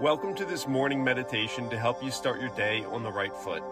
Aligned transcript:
Welcome 0.00 0.34
to 0.36 0.46
this 0.46 0.66
morning 0.66 1.04
meditation 1.04 1.68
to 1.68 1.78
help 1.78 2.02
you 2.02 2.10
start 2.10 2.40
your 2.40 2.48
day 2.48 2.86
on 2.86 3.02
the 3.02 3.12
right 3.12 3.36
foot. 3.36 3.62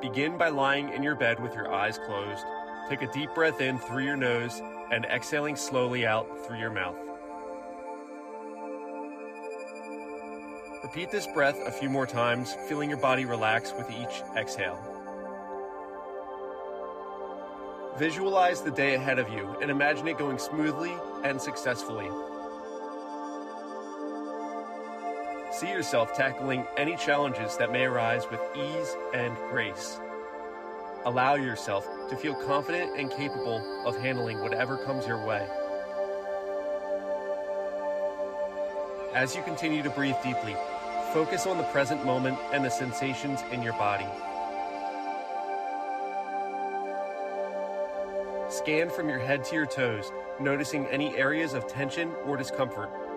Begin 0.00 0.38
by 0.38 0.48
lying 0.48 0.92
in 0.92 1.02
your 1.02 1.16
bed 1.16 1.42
with 1.42 1.56
your 1.56 1.74
eyes 1.74 1.98
closed. 1.98 2.44
Take 2.88 3.02
a 3.02 3.10
deep 3.10 3.34
breath 3.34 3.60
in 3.60 3.80
through 3.80 4.04
your 4.04 4.16
nose 4.16 4.62
and 4.92 5.04
exhaling 5.06 5.56
slowly 5.56 6.06
out 6.06 6.46
through 6.46 6.60
your 6.60 6.70
mouth. 6.70 6.94
Repeat 10.84 11.10
this 11.10 11.26
breath 11.26 11.58
a 11.66 11.72
few 11.72 11.90
more 11.90 12.06
times, 12.06 12.54
feeling 12.68 12.88
your 12.88 13.00
body 13.00 13.24
relax 13.24 13.74
with 13.76 13.90
each 13.90 14.22
exhale. 14.36 14.78
Visualize 17.98 18.62
the 18.62 18.70
day 18.70 18.94
ahead 18.94 19.18
of 19.18 19.28
you 19.30 19.56
and 19.60 19.68
imagine 19.68 20.06
it 20.06 20.16
going 20.16 20.38
smoothly 20.38 20.94
and 21.24 21.42
successfully. 21.42 22.08
See 25.50 25.70
yourself 25.70 26.14
tackling 26.14 26.66
any 26.76 26.94
challenges 26.96 27.56
that 27.56 27.72
may 27.72 27.84
arise 27.84 28.24
with 28.30 28.40
ease 28.54 28.94
and 29.14 29.34
grace. 29.48 29.98
Allow 31.06 31.36
yourself 31.36 31.88
to 32.10 32.16
feel 32.16 32.34
confident 32.34 32.98
and 32.98 33.10
capable 33.10 33.62
of 33.86 33.96
handling 33.98 34.40
whatever 34.40 34.76
comes 34.76 35.06
your 35.06 35.24
way. 35.24 35.48
As 39.14 39.34
you 39.34 39.42
continue 39.42 39.82
to 39.82 39.88
breathe 39.88 40.16
deeply, 40.22 40.54
focus 41.14 41.46
on 41.46 41.56
the 41.56 41.64
present 41.64 42.04
moment 42.04 42.38
and 42.52 42.62
the 42.62 42.70
sensations 42.70 43.40
in 43.50 43.62
your 43.62 43.72
body. 43.72 44.06
Scan 48.50 48.90
from 48.90 49.08
your 49.08 49.18
head 49.18 49.44
to 49.44 49.54
your 49.54 49.66
toes, 49.66 50.12
noticing 50.38 50.86
any 50.88 51.16
areas 51.16 51.54
of 51.54 51.66
tension 51.66 52.12
or 52.26 52.36
discomfort. 52.36 53.07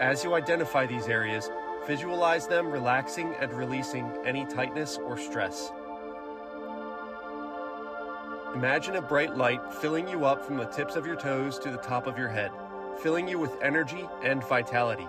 As 0.00 0.24
you 0.24 0.34
identify 0.34 0.86
these 0.86 1.06
areas, 1.06 1.48
visualize 1.86 2.48
them 2.48 2.68
relaxing 2.68 3.32
and 3.40 3.52
releasing 3.52 4.10
any 4.24 4.44
tightness 4.44 4.98
or 4.98 5.16
stress. 5.16 5.70
Imagine 8.54 8.96
a 8.96 9.02
bright 9.02 9.36
light 9.36 9.60
filling 9.74 10.08
you 10.08 10.24
up 10.24 10.44
from 10.44 10.56
the 10.56 10.64
tips 10.64 10.96
of 10.96 11.06
your 11.06 11.14
toes 11.14 11.60
to 11.60 11.70
the 11.70 11.78
top 11.78 12.08
of 12.08 12.18
your 12.18 12.28
head, 12.28 12.50
filling 13.02 13.28
you 13.28 13.38
with 13.38 13.52
energy 13.62 14.08
and 14.24 14.42
vitality. 14.44 15.06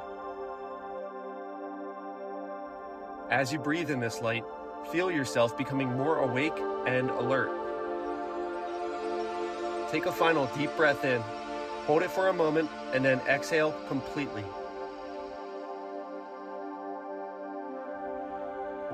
As 3.32 3.52
you 3.52 3.58
breathe 3.58 3.90
in 3.90 4.00
this 4.00 4.22
light, 4.22 4.44
feel 4.92 5.10
yourself 5.10 5.58
becoming 5.58 5.90
more 5.90 6.20
awake 6.20 6.58
and 6.86 7.10
alert. 7.10 7.50
Take 9.92 10.06
a 10.06 10.12
final 10.12 10.46
deep 10.56 10.76
breath 10.78 11.04
in, 11.04 11.22
hold 11.88 12.04
it 12.04 12.12
for 12.12 12.28
a 12.28 12.34
moment, 12.34 12.70
and 12.94 13.04
then 13.04 13.20
exhale 13.28 13.72
completely. 13.88 14.44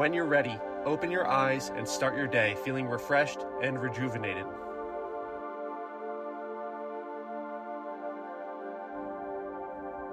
When 0.01 0.13
you're 0.13 0.25
ready, 0.25 0.57
open 0.83 1.11
your 1.11 1.27
eyes 1.27 1.71
and 1.75 1.87
start 1.87 2.17
your 2.17 2.25
day 2.25 2.57
feeling 2.65 2.87
refreshed 2.87 3.45
and 3.61 3.79
rejuvenated. 3.79 4.47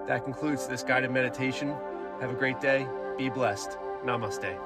That 0.06 0.24
concludes 0.24 0.66
this 0.66 0.82
guided 0.82 1.10
meditation. 1.10 1.74
Have 2.20 2.28
a 2.28 2.34
great 2.34 2.60
day. 2.60 2.86
Be 3.16 3.30
blessed. 3.30 3.78
Namaste. 4.04 4.58